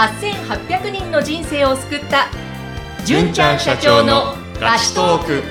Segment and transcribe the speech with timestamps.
[0.00, 2.28] 8800人の人生を救った
[3.04, 5.42] 純ちゃん社長のラストーク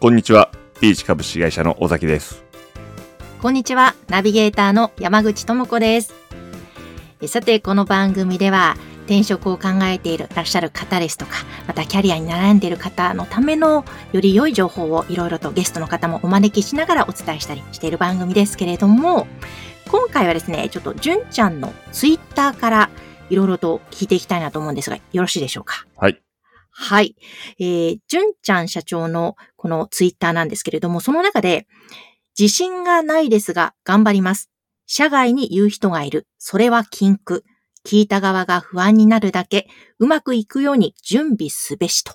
[0.00, 0.50] こんにちは。
[0.80, 2.42] ピーチ株式会社の尾崎です。
[3.40, 3.94] こんにちは。
[4.08, 6.12] ナビゲーターの山口智子です。
[7.22, 11.32] えさて、この番組では、転職を考えているらっしゃる方ですとか、
[11.66, 19.26] またキャリアに悩んでいる方のためのより良い情報をいろいろとゲストの方もお招きしながらお伝えしたりしている番組ですけれども、
[19.88, 22.90] 今回はですね、ちょっと純ちゃんのツイッターから
[23.30, 25.86] いろいろと聞いていきたいなと思うんですが、よろしいでしょうか？
[25.96, 26.20] はい。
[26.70, 27.14] はい。
[27.60, 31.66] えー、純ちゃん社長のこのツイッターなんですけれども、その中で、
[32.36, 34.50] 自信がないですが頑張ります。
[34.86, 36.26] 社外に言う人がいる。
[36.38, 37.44] それは禁句。
[37.84, 39.68] 聞いた側が不安になるだけ。
[39.98, 42.14] うまくいくように準備すべしと。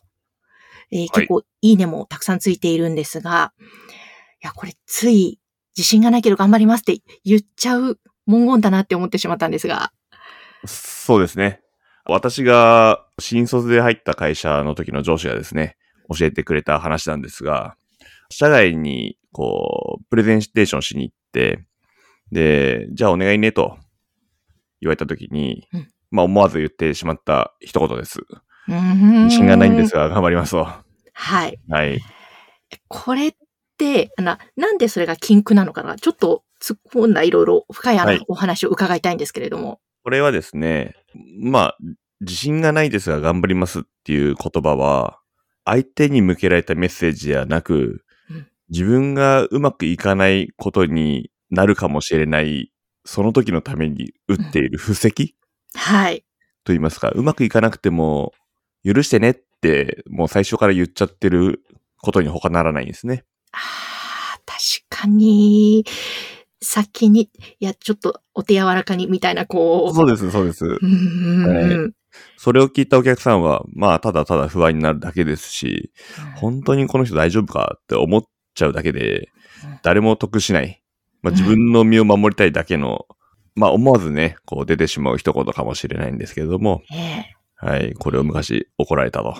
[0.91, 3.53] えー結構いいねもたくさんついているんですが、
[4.41, 5.39] いや、これつい
[5.77, 9.91] 自信がないけど頑張りますって言っちゃう文言だなって思ってしまったんですが。
[10.65, 11.61] そうですね。
[12.05, 15.77] 私が新卒で入った会社の時の上司がですね、
[16.17, 17.75] 教えてくれた話なんですが、
[18.31, 21.65] 社外にこう、プレゼンテーションしに行って、
[22.31, 23.77] で、じゃあお願いねと
[24.81, 28.21] 言われた時に、うんまあ思わず言ってしまった一言です。
[28.67, 30.67] 自信がないんですが頑張りますと。
[31.13, 31.59] はい。
[31.69, 32.01] はい。
[32.87, 33.33] これっ
[33.77, 35.97] て、な、なんでそれが禁句なのかな？
[35.97, 39.79] ちょっと突っ込んだいろいろ深いあのはいお話を伺いたいんですけれども。
[40.03, 40.95] これはですね、
[41.39, 41.77] まあ、
[42.21, 45.19] 自信がないですが頑張りますっていう言葉は、
[45.65, 52.71] 相手に向けられたメッセージではなくうん、自分がうまくいかないことになるかもしれない、
[53.05, 55.35] その時のために打っている布石？
[55.73, 56.19] はい。
[56.63, 58.33] と言いますか、うまくいかなくても、
[58.83, 61.63] 許してねって、もう最初から言っちゃってる
[61.97, 63.25] ことに他ならないんですね。
[63.51, 63.57] あ
[64.35, 64.57] あ、確
[64.89, 65.85] かに、
[66.61, 69.95] 先に、いや、ちょっとお手柔らかにみたいな、こう。
[69.95, 70.65] そうです、そうです。
[72.37, 75.91] それを聞いたお客さんは、まあ、ただただ不安になるだけですし、
[76.35, 78.23] 本当にこの人大丈夫かって思っ
[78.55, 79.29] ちゃうだけで
[79.63, 80.78] うん、誰も得しない。
[81.21, 83.05] まあ、うん自分の身を守りたいだけの、
[83.55, 89.33] まあ、思わずね、こう出てしまう一言かもしれないんですけれども、ええはい、これを昔怒られたと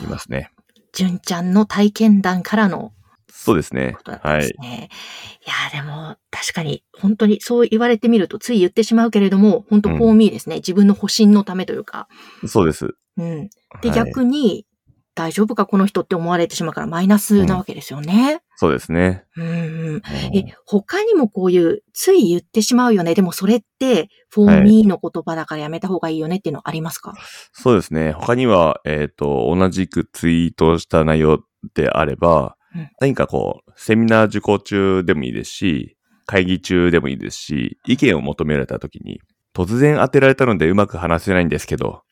[0.00, 0.18] 言いま。
[0.18, 0.50] すね。
[0.92, 2.92] 純ちゃんの体験談からの
[3.36, 4.18] そうですねことだ。
[4.18, 4.46] ったんはい。
[4.46, 10.56] い、や、でも、確かに、本当にそう言われてみると、つい言ってしまうけれども、本当、うんフォーミーですね。
[10.56, 12.08] 自分の保身のためというか。
[12.46, 12.94] そうです。
[13.16, 13.48] うん。
[13.82, 14.66] で、はい逆に、
[15.14, 18.40] 大丈夫かこの人って思われてしまうからマイナスなわけですよね。
[18.56, 19.24] そうですね。
[19.36, 23.14] うん、え、他にもこういう、つい言ってしまうよね。
[23.14, 27.14] でもそれって、フォーミーの言葉だからやめた方がいいよねっていうのありますか、
[27.52, 28.12] そうですね。
[28.12, 31.40] 他には、えっ、と、同じくツイートした内容
[31.74, 39.20] であれば、うん何かこう、セミナー受講中でもいいですし、会議中でもいいですし、意見を求められた時に、
[39.54, 42.02] 突然当てられたのでうまく話せないんですけど、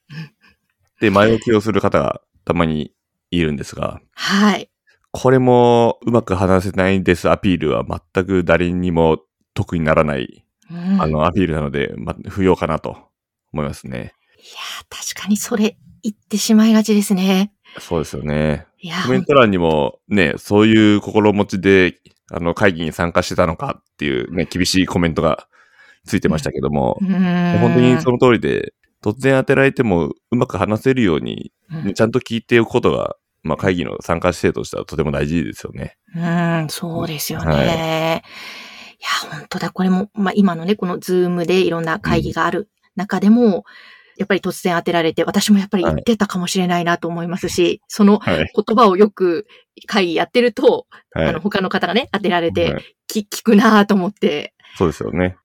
[1.00, 2.92] で、前置きをする方がたまに
[3.30, 4.70] いるんですが、はい。
[5.12, 9.18] これもうまく話せないんですアピールは全く誰にも
[9.54, 12.96] 得にならない、うんあの、アピールなので、ま、不要かなと
[13.52, 14.14] 思いますね。
[14.38, 17.52] いやー、確かにそれ言ってしまいがちですね。
[17.78, 18.66] そうですよね。
[19.04, 22.00] コメント欄にもね、そういう心持ちで、
[22.30, 25.46] あの、会議に参加してたのかっていうね、厳しいコメントが
[26.04, 35.96] ついてましたけども、うーん本当にその通りで、突然当てられてもうまく話せるように、うんねちゃんと聞いておくことが、まあ会議の参加姿勢としてはとても大事ですよね。
[36.14, 37.46] うん、そうですよね。
[37.46, 39.70] はいい、や、本当だ。
[39.70, 43.64] これも、まあ今のね、このズームでいろんな会議がある中でも、
[44.16, 48.52] やっぱり突然当てられて、私もやっぱり言ってたかもしれないなと思いますし、そのはい。
[48.54, 49.46] 言葉をよく
[49.86, 51.28] 会議やってると、はい。
[51.28, 54.54] あの、他の方がね、当てられて、はいき聞くなと思って。
[54.76, 55.36] そうですよね。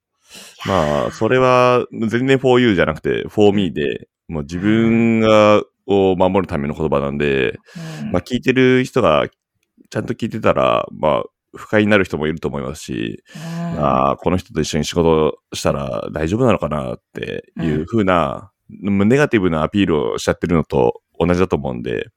[0.66, 7.59] まあ、それは全然 for you じゃなくて for me で、もう自分が、を守るための言葉なんで、
[8.03, 9.28] うんまあ聞いてる人が
[9.89, 11.24] ちゃんと聞いてたら、まあ
[11.56, 22.07] 不快になる人もいると思いますし、うんああ、この人と一緒に仕事したら大丈夫なのかなっていう風な、ネガティブなアピールをしちゃってるのと同じだと思うんで、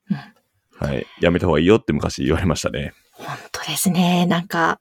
[0.78, 1.06] はい。
[1.20, 2.93] やめた方がいいよって昔言われましたね。
[3.12, 4.26] 本当ですね。
[4.26, 4.81] なんか、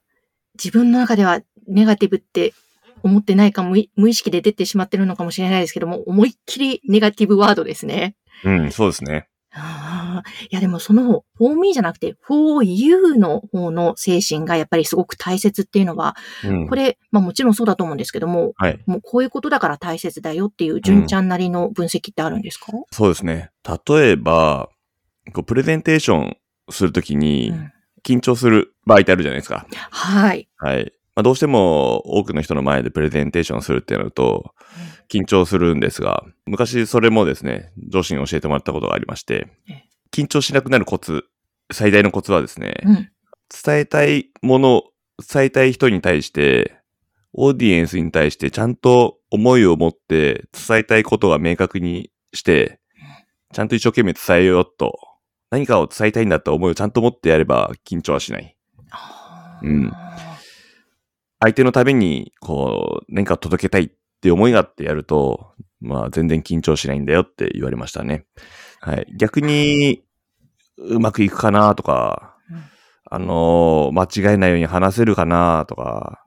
[0.54, 2.54] 自分の中ではネガティブって
[3.02, 8.16] 思ってないか無意識で出てしまってるのかもしれないですけども、思いっきりネガティブワードですね。
[8.44, 9.26] うん、そうですね。
[9.52, 16.14] あーいやでもその for me じゃなくて for you の方の精神がやっぱりすごく大切っていうのは、
[16.44, 16.68] うん。
[16.68, 18.80] これ、まあもちろんそうだと思うんですけども、はい。
[18.86, 23.50] もうこういうことだから大切だよっていう純ちゃんなりの分析ってあるんですか、そうですね。
[23.88, 24.68] 例えば、
[25.32, 26.36] こうプレゼンテーション
[26.70, 27.72] するときに、うん
[28.02, 29.66] 緊張する場合ってあるじゃないですか。
[29.90, 30.48] はい。
[30.56, 30.92] はい。
[31.14, 34.54] まあ、どうしても多くの人の前でプレゼンテーションするってなると、
[35.10, 41.24] 緊張するんですが、昔それもですね、上司に教えてもらったことがありましてえ、緊張しなくなるコツ、
[41.72, 43.10] 最大のコツはですね、うん。
[43.64, 44.82] 伝えたいもの、
[45.32, 46.76] 伝えたい人に対して、
[47.32, 52.80] オーディエンスに対してちゃんと思いを持って伝えたいことが明確にして、
[53.52, 54.98] ちゃんと一生懸命伝えようと、
[55.50, 58.56] 何かを伝えたいんだって思いをちゃんと持ってやれば緊張はしない。
[59.62, 59.92] うん
[61.42, 63.90] 相手のために、こう、何か届けたいっ
[64.20, 68.26] て思いがあってやると、まあ全然緊張しないんだよって言われましたね。
[68.80, 69.06] はい。
[69.16, 70.02] 逆に、
[70.78, 72.62] うまくいくかなとか、うん。
[73.12, 76.24] あのー間違えないように話せるかなとか、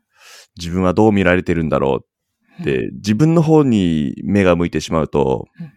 [0.57, 2.05] 自分はどう見られてるんだろ
[2.59, 5.71] うって、自分の方に目が向いてしまうとうん、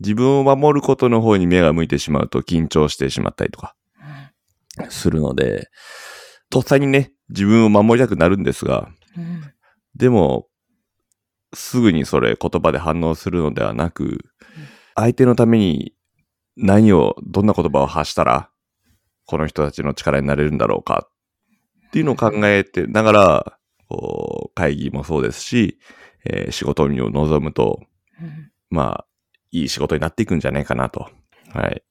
[0.00, 3.74] 自分を守ることの方に目が向いてしまうと緊張してしまったりとか
[4.90, 5.68] するので、
[6.50, 9.42] とっさにね、自分を守りたくなるんですが、うん。
[9.96, 10.46] でも、
[11.54, 14.24] すぐにそれ言葉で反応するのではなく、
[14.94, 15.94] 相手のために
[16.56, 18.50] 何を、どんな言葉を発したら、
[19.26, 21.08] この人たちの力になれるんだろうか
[21.88, 23.58] っていうのを考えてながら、
[23.88, 25.78] こう会議もそうですし、
[26.24, 27.80] えー仕事に臨むと、
[28.20, 29.06] うんまあ、
[29.50, 31.00] いい仕事になっていくんじゃないかなと。
[31.00, 31.12] はい。
[31.52, 31.82] なる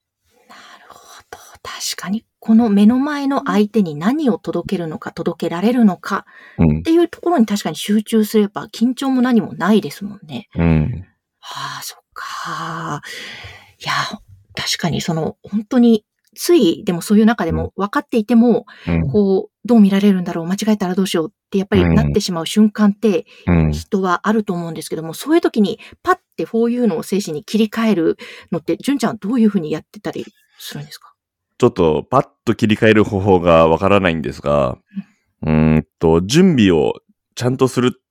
[0.90, 1.38] ほど。
[1.62, 6.26] 確かに、この目の前の相手に何を届けるのか、届けられるのか
[6.58, 6.82] うんっ。
[6.82, 10.50] ていうところに確かに集中すれば緊張も何もないですもんね。
[10.58, 11.06] うん。
[11.40, 13.02] はあ、そっか。
[13.80, 13.94] いや、
[14.56, 16.04] 確かにその、本当に、
[16.36, 19.08] つい、でもそういう中でも分かっていても、うん。
[19.10, 23.72] こう、どう見られるんだろう、間違えたらどうしようってやっぱりなってしまう瞬間ってうん。
[23.72, 28.18] 人はあると思うんですけども、そういう時にパッてこういうのを精神に切り替える
[28.52, 30.26] のって、純ちゃんはどういうふうにやってたり
[30.60, 31.13] するんですか？
[31.64, 34.78] ちょっとパッと切り替える方法がわからないんですが、
[35.44, 36.96] うーんと、準備を
[37.36, 38.02] ちゃんとする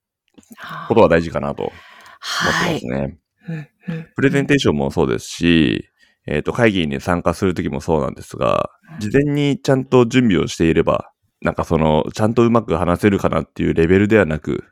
[0.89, 1.79] ことは大事かなと思って
[2.21, 2.73] はい。
[2.73, 3.19] ますね。
[3.49, 5.87] うんうんプレゼンテーションもそうですし、
[6.27, 8.71] えっ、と、会議に参加するときもそうなんですが、
[9.01, 11.11] 事前にちゃんと準備をしていれば、
[11.43, 14.65] なんかその、ちゃんとうまく話せるかなっていうレベルではなく、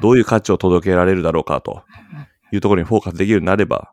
[0.00, 1.82] どういう価値を届けられるだろうかと
[2.52, 3.92] いうところにフォーカスできるようになれば、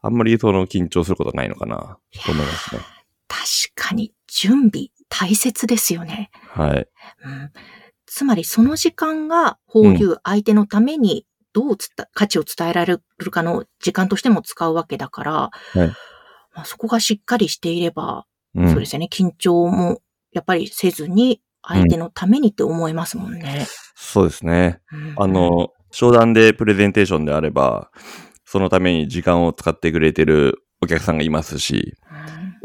[0.00, 2.97] あんまりその緊張することはないのかなと思いますね。
[3.28, 3.44] 確
[3.74, 6.30] かに、準備、大切ですよね。
[6.48, 6.88] はい。
[7.24, 7.52] うん
[8.10, 15.78] つまり、その時間が、こういう相手のために、どうつた価値を伝えられるかの時間としても使うわけだから、い
[16.54, 20.00] まあ、そこがしっかりしていれば、うんそうですよね、緊張も
[20.32, 23.66] やっぱりせずに、相手のためにって思いますもんね。
[23.94, 24.80] そうですね。
[24.90, 27.90] うんあ、の、商談でプレゼンテーションであれば、
[28.44, 31.94] そのために時間を使ってくれてるお客さんがいますし、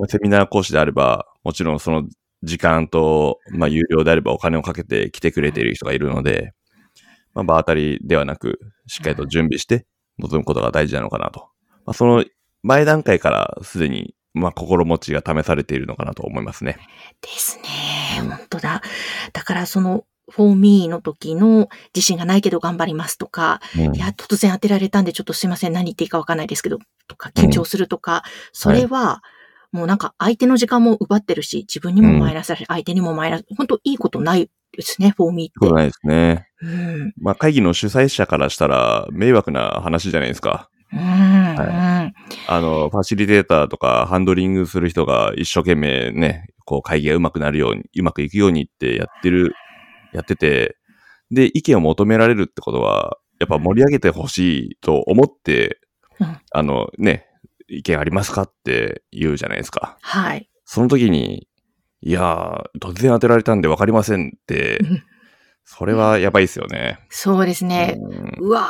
[0.07, 2.07] セミナー講師であれば、もちろんその
[2.43, 6.53] 時間と、まあ、有料であればお金をかけて来てくれている人がいるので、
[7.33, 9.85] まあ、場当たりではなく、しっかりと準備して
[10.19, 11.49] 臨むことが大事なのかなと。
[11.85, 12.23] まあ、その
[12.61, 16.77] 前段階からすでに、まあ、心持ちが試されているのかなと思いますね。
[17.21, 17.63] ですね。
[18.21, 18.81] うん本当だ。
[19.33, 28.23] だからその、for me の時の自信がないけど頑張りますとか、うんいや、突然当てられたんでちょっとすいません、何言っていいかわかんないですけど、とか、緊張するとか、
[28.53, 29.21] それは、
[29.73, 35.53] もうなんか相手の時間も奪ってるし、自分にもマイナスだし、相手にもマイナス、本当いいことないですね、for me って。
[35.61, 36.47] そうないですね。
[36.61, 37.13] うん。
[37.19, 40.69] まあ、会議の主催者からしたら迷惑な話じゃないですか。
[40.93, 40.99] うん。
[40.99, 42.11] あ
[42.47, 49.55] の、ファシリテーターとかハンドリングする人が一生懸命ね、こう会議が上手くなるように、うまくいくようにってやってる、
[50.13, 50.77] やってて、
[51.31, 55.79] で、意見を求められるってことは、やっぱ盛り上げてほしいと思って、
[56.19, 57.25] うんあのね、
[57.77, 59.97] 意見ありますかって言うじゃないですか。
[60.01, 60.49] はい。
[60.65, 61.47] その時に、
[62.01, 65.03] いやー、突然当てられたんで分かりませんってうん、
[65.63, 66.99] それはやばいですよね。
[67.09, 67.97] そうですね。
[67.97, 68.67] うんうわ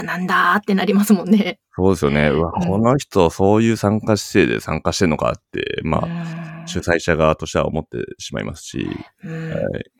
[0.00, 1.58] ー、なんだーってなりますもんね。
[1.74, 2.28] そうですよね。
[2.28, 8.86] うわ、うんこの人、そういう参加姿勢で参加してんのかって、まあ、あ主催者側としては思ってしまいますし、
[9.24, 9.90] うんはい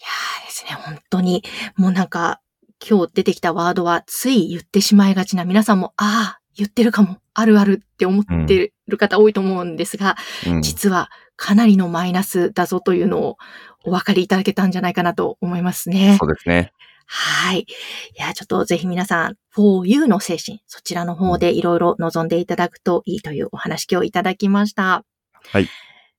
[0.00, 1.44] いやーですね、本当に、
[1.76, 2.40] もうなんか、
[2.86, 13.38] 今日出てきたワードは、つい言ってしまいがちな皆さんも、ああ、言ってるかも、あるあるって思ってる方多いと思うんですが、うん実はかなりのマイナスだぞというのを
[13.84, 16.26] お分かりいただけたんじゃないかなと思いますねそ。
[16.26, 16.72] うですね。
[17.06, 17.60] はい。
[17.60, 17.66] い
[18.14, 25.04] や、ちょっとぜひ皆さん、for you の精神、そちらの方でいろいろ望んでいただくといいというお話今日いただきました。
[25.50, 25.66] はい。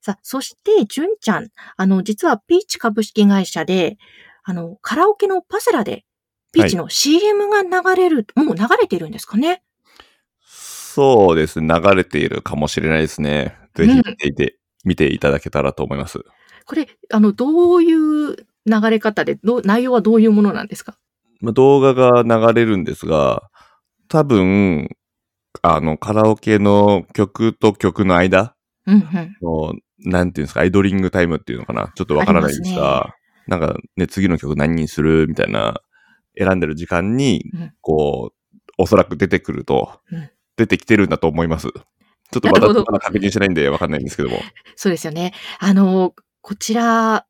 [0.02, 3.98] さあ、そして、純ちゃん、あの、実はピーチ株式会社で、
[4.44, 6.04] あの、カラオケのパセラで、
[6.52, 9.62] ピーチの CM が流れる、もう流れてるんですかね
[10.94, 11.74] そうですね。
[11.74, 13.58] 流れているかもしれないですね。
[13.76, 16.20] ぜひ見ていて見ていただけたらと思います。
[16.66, 20.98] これ、あの、どういう流れ方で、どう内容はどういうものなんですか？
[21.40, 23.50] まあ、動画が流れるんですが、
[24.10, 24.90] 多分、
[25.62, 28.56] あの、カラオケの曲と曲の間
[28.86, 29.38] うんうん。
[29.42, 31.92] の、なんていうんですか、アイドリングタイムっていうのかな？
[31.96, 33.16] ちょっとわからないんですありが、
[33.48, 35.82] なんかね、次の曲何にするみたいな、
[36.38, 41.70] 選んでる時間にうん、こう、おそらく出てくると、うん出てきてるんだと思います。
[42.32, 44.40] ちょっとなるほど私まだ確認してないんでわかんないんですけども。
[44.76, 45.34] そうですよね。
[45.60, 47.26] あの、こちら、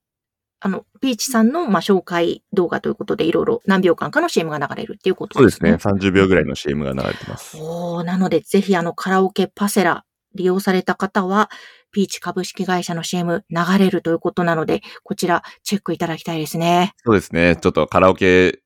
[0.63, 5.71] あの、ピーチさんの、まあ、紹介動画ということで、いろいろ何秒間かの CM が流れるっていうことそうですね。
[5.71, 5.93] ですね。
[5.93, 7.57] 30秒ぐらいの CM が流れてます。
[7.59, 11.49] おーなので、ぜひあの、カラオケパセラ利用された方は、
[11.91, 16.93] ピーチ株式会社の CM 流れるということなので、こちらチェックいただきたいですね。
[17.03, 17.55] そうですね。
[17.55, 18.59] ちょっとカラオケ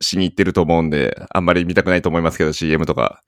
[0.00, 3.22] しに行ってると思うんで、あんまり見たくないと思いますけど、CM とか。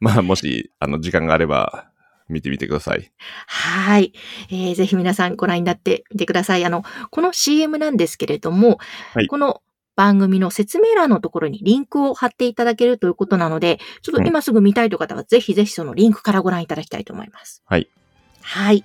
[0.00, 1.90] まあ、もし、あの、時間があれば、
[2.28, 3.12] 見てみてください。
[3.46, 4.12] はい。
[4.50, 6.64] えーぜひ皆さんご覧になってみてください。
[6.64, 8.78] あの、この CM なんですけれども、
[9.14, 9.62] はいこの
[9.96, 17.62] 番組の説明欄のところにリンクを貼っていただけるということなので、ちょっと今すぐ見たいという方はぜひぜひそのリンクからご覧いただきたいと思います。
[17.64, 17.88] はい。
[18.42, 18.84] はい。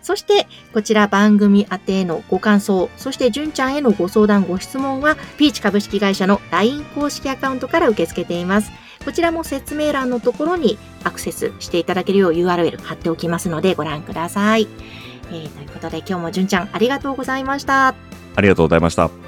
[0.00, 8.72] そして、こちら番組宛てへのご感想、そして純ちゃんへのご相談、ご質問は、ピーチ株式会社の LINE 公式アカウントから受け付けています。
[9.06, 14.66] こちらも説明欄のところにアクセスしていただけるよう URL 貼っておきますのでご覧ください。
[15.30, 17.94] えーということで今日もじゅんちゃんありがとうございました。
[18.34, 19.25] ありがとうございました。